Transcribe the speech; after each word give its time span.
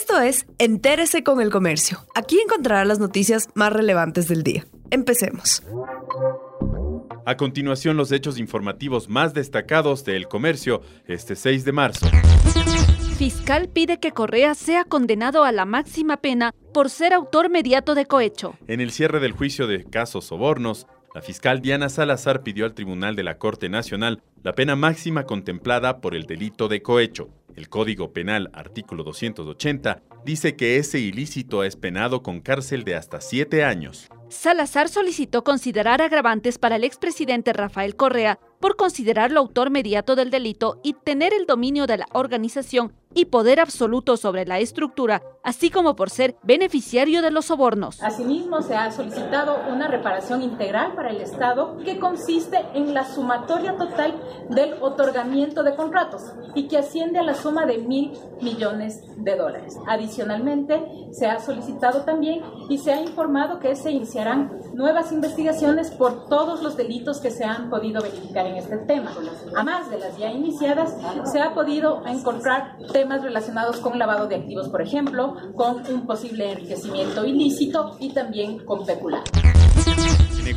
Esto 0.00 0.20
es 0.20 0.46
Entérese 0.58 1.24
con 1.24 1.40
el 1.40 1.50
Comercio. 1.50 1.98
Aquí 2.14 2.38
encontrará 2.38 2.84
las 2.84 3.00
noticias 3.00 3.48
más 3.54 3.72
relevantes 3.72 4.28
del 4.28 4.44
día. 4.44 4.64
Empecemos. 4.92 5.64
A 7.26 7.36
continuación, 7.36 7.96
los 7.96 8.12
hechos 8.12 8.38
informativos 8.38 9.08
más 9.08 9.34
destacados 9.34 10.04
del 10.04 10.28
comercio 10.28 10.82
este 11.08 11.34
6 11.34 11.64
de 11.64 11.72
marzo. 11.72 12.06
Fiscal 13.18 13.68
pide 13.70 13.98
que 13.98 14.12
Correa 14.12 14.54
sea 14.54 14.84
condenado 14.84 15.42
a 15.42 15.50
la 15.50 15.64
máxima 15.64 16.18
pena 16.18 16.54
por 16.72 16.90
ser 16.90 17.12
autor 17.12 17.50
mediato 17.50 17.96
de 17.96 18.06
cohecho. 18.06 18.54
En 18.68 18.80
el 18.80 18.92
cierre 18.92 19.18
del 19.18 19.32
juicio 19.32 19.66
de 19.66 19.82
casos 19.82 20.26
sobornos, 20.26 20.86
la 21.12 21.22
fiscal 21.22 21.60
Diana 21.60 21.88
Salazar 21.88 22.44
pidió 22.44 22.66
al 22.66 22.74
Tribunal 22.74 23.16
de 23.16 23.24
la 23.24 23.38
Corte 23.38 23.68
Nacional 23.68 24.22
la 24.44 24.52
pena 24.52 24.76
máxima 24.76 25.24
contemplada 25.24 26.00
por 26.00 26.14
el 26.14 26.26
delito 26.26 26.68
de 26.68 26.82
cohecho. 26.82 27.30
El 27.58 27.68
Código 27.68 28.12
Penal, 28.12 28.50
artículo 28.52 29.02
280, 29.02 30.00
dice 30.24 30.54
que 30.54 30.76
ese 30.76 31.00
ilícito 31.00 31.64
es 31.64 31.74
penado 31.74 32.22
con 32.22 32.40
cárcel 32.40 32.84
de 32.84 32.94
hasta 32.94 33.20
siete 33.20 33.64
años. 33.64 34.08
Salazar 34.28 34.88
solicitó 34.88 35.42
considerar 35.42 36.00
agravantes 36.00 36.56
para 36.56 36.76
el 36.76 36.84
expresidente 36.84 37.52
Rafael 37.52 37.96
Correa 37.96 38.38
por 38.60 38.76
considerarlo 38.76 39.40
autor 39.40 39.70
mediato 39.70 40.14
del 40.14 40.30
delito 40.30 40.78
y 40.84 40.92
tener 40.92 41.32
el 41.34 41.46
dominio 41.46 41.88
de 41.88 41.98
la 41.98 42.06
organización 42.12 42.92
y 43.18 43.24
poder 43.24 43.58
absoluto 43.58 44.16
sobre 44.16 44.46
la 44.46 44.60
estructura, 44.60 45.24
así 45.42 45.70
como 45.70 45.96
por 45.96 46.08
ser 46.08 46.36
beneficiario 46.44 47.20
de 47.20 47.32
los 47.32 47.46
sobornos. 47.46 48.00
Asimismo, 48.00 48.62
se 48.62 48.76
ha 48.76 48.92
solicitado 48.92 49.58
una 49.72 49.88
reparación 49.88 50.40
integral 50.40 50.94
para 50.94 51.10
el 51.10 51.20
Estado 51.20 51.78
que 51.84 51.98
consiste 51.98 52.64
en 52.74 52.94
la 52.94 53.04
sumatoria 53.04 53.76
total 53.76 54.14
del 54.50 54.74
otorgamiento 54.80 55.64
de 55.64 55.74
contratos 55.74 56.22
y 56.54 56.68
que 56.68 56.78
asciende 56.78 57.18
a 57.18 57.24
la 57.24 57.34
suma 57.34 57.66
de 57.66 57.78
mil 57.78 58.12
millones 58.40 59.02
de 59.16 59.34
dólares. 59.34 59.76
Adicionalmente, 59.88 60.80
se 61.10 61.26
ha 61.26 61.40
solicitado 61.40 62.02
también 62.02 62.42
y 62.68 62.78
se 62.78 62.92
ha 62.92 63.02
informado 63.02 63.58
que 63.58 63.74
se 63.74 63.90
iniciarán 63.90 64.60
nuevas 64.74 65.10
investigaciones 65.10 65.90
por 65.90 66.28
todos 66.28 66.62
los 66.62 66.76
delitos 66.76 67.18
que 67.20 67.32
se 67.32 67.44
han 67.44 67.68
podido 67.68 68.00
verificar 68.00 68.46
en 68.46 68.58
este 68.58 68.76
tema. 68.76 69.12
Además 69.56 69.90
de 69.90 69.98
las 69.98 70.16
ya 70.16 70.30
iniciadas, 70.30 70.94
se 71.24 71.40
ha 71.40 71.52
podido 71.52 72.06
encontrar 72.06 72.76
temas 72.92 73.07
relacionados 73.16 73.78
con 73.78 73.98
lavado 73.98 74.28
de 74.28 74.36
activos, 74.36 74.68
por 74.68 74.82
ejemplo, 74.82 75.36
con 75.54 75.82
un 75.90 76.06
posible 76.06 76.52
enriquecimiento 76.52 77.24
ilícito 77.24 77.96
y 77.98 78.10
también 78.10 78.64
con 78.64 78.84
peculado. 78.84 79.24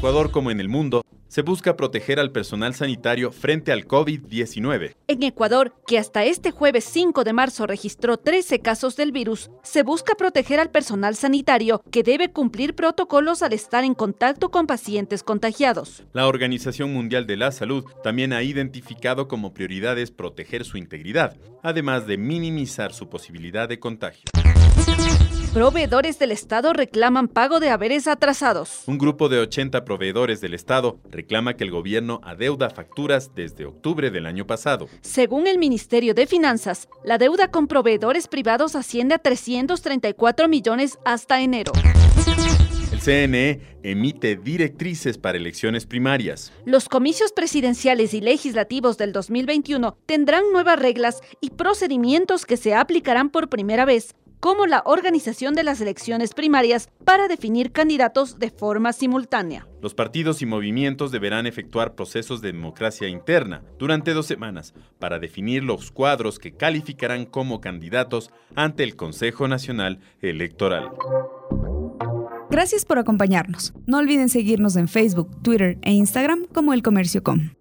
En 0.00 0.06
Ecuador 0.06 0.30
como 0.30 0.50
en 0.50 0.60
el 0.60 0.70
mundo, 0.70 1.04
se 1.28 1.42
busca 1.42 1.76
proteger 1.76 2.18
al 2.18 2.32
personal 2.32 2.74
sanitario 2.74 3.32
frente 3.32 3.70
al 3.70 3.86
COVID-19. 3.86 4.94
En 5.06 5.22
Ecuador, 5.22 5.74
que 5.86 5.98
hasta 5.98 6.24
este 6.24 6.52
jueves 6.52 6.84
5 6.84 7.22
de 7.22 7.34
marzo 7.34 7.66
registró 7.66 8.16
13 8.16 8.60
casos 8.60 8.96
del 8.96 9.12
virus, 9.12 9.50
se 9.62 9.82
busca 9.82 10.14
proteger 10.14 10.58
al 10.58 10.70
personal 10.70 11.16
sanitario 11.16 11.82
que 11.90 12.02
debe 12.02 12.32
cumplir 12.32 12.74
protocolos 12.74 13.42
al 13.42 13.52
estar 13.52 13.84
en 13.84 13.92
contacto 13.92 14.50
con 14.50 14.66
pacientes 14.66 15.22
contagiados. 15.22 16.02
La 16.14 16.26
Organización 16.28 16.94
Mundial 16.94 17.26
de 17.26 17.36
la 17.36 17.52
Salud 17.52 17.84
también 18.02 18.32
ha 18.32 18.42
identificado 18.42 19.28
como 19.28 19.52
prioridades 19.52 20.10
proteger 20.10 20.64
su 20.64 20.78
integridad, 20.78 21.36
además 21.62 22.06
de 22.06 22.16
minimizar 22.16 22.94
su 22.94 23.10
posibilidad 23.10 23.68
de 23.68 23.78
contagio. 23.78 24.30
Proveedores 25.52 26.20
del 26.20 26.30
Estado 26.30 26.72
reclaman 26.72 27.26
pago 27.26 27.58
de 27.58 27.70
haberes 27.70 28.06
atrasados. 28.06 28.84
Un 28.86 28.98
grupo 28.98 29.28
de 29.28 29.40
80 29.40 29.84
proveedores 29.84 30.40
del 30.40 30.54
Estado 30.54 31.00
reclama 31.10 31.54
que 31.54 31.64
el 31.64 31.72
gobierno 31.72 32.20
adeuda 32.22 32.70
facturas 32.70 33.32
desde 33.34 33.64
octubre 33.64 34.12
del 34.12 34.26
año 34.26 34.46
pasado. 34.46 34.88
Según 35.00 35.48
el 35.48 35.58
Ministerio 35.58 36.14
de 36.14 36.28
Finanzas, 36.28 36.88
la 37.02 37.18
deuda 37.18 37.50
con 37.50 37.66
proveedores 37.66 38.28
privados 38.28 38.76
asciende 38.76 39.16
a 39.16 39.18
334 39.18 40.46
millones 40.46 41.00
hasta 41.04 41.40
enero. 41.40 41.72
El 42.92 43.00
CNE 43.00 43.60
emite 43.82 44.36
directrices 44.36 45.18
para 45.18 45.38
elecciones 45.38 45.86
primarias. 45.86 46.52
Los 46.64 46.88
comicios 46.88 47.32
presidenciales 47.32 48.14
y 48.14 48.20
legislativos 48.20 48.98
del 48.98 49.12
2021 49.12 49.96
tendrán 50.06 50.44
nuevas 50.52 50.78
reglas 50.78 51.22
y 51.40 51.50
procedimientos 51.50 52.46
que 52.46 52.56
se 52.56 52.74
aplicarán 52.74 53.30
por 53.30 53.48
primera 53.48 53.84
vez 53.84 54.14
como 54.40 54.66
la 54.66 54.82
organización 54.84 55.54
de 55.54 55.62
las 55.62 55.80
elecciones 55.80 56.34
primarias 56.34 56.88
para 57.04 57.28
definir 57.28 57.72
candidatos 57.72 58.38
de 58.38 58.50
forma 58.50 58.92
simultánea. 58.92 59.66
Los 59.80 59.94
partidos 59.94 60.42
y 60.42 60.46
movimientos 60.46 61.12
deberán 61.12 61.46
efectuar 61.46 61.94
procesos 61.94 62.40
de 62.40 62.52
democracia 62.52 63.08
interna 63.08 63.62
durante 63.78 64.12
dos 64.12 64.26
semanas 64.26 64.74
para 64.98 65.18
definir 65.18 65.62
los 65.62 65.90
cuadros 65.90 66.38
que 66.38 66.52
calificarán 66.52 67.26
como 67.26 67.60
candidatos 67.60 68.30
ante 68.54 68.82
el 68.82 68.96
Consejo 68.96 69.46
Nacional 69.46 70.00
Electoral. 70.20 70.90
Gracias 72.50 72.84
por 72.84 72.98
acompañarnos. 72.98 73.72
No 73.86 73.98
olviden 73.98 74.28
seguirnos 74.28 74.74
en 74.76 74.88
Facebook, 74.88 75.40
Twitter 75.42 75.78
e 75.82 75.92
Instagram 75.92 76.46
como 76.52 76.72
El 76.72 76.82
Comercio 76.82 77.22
Com. 77.22 77.59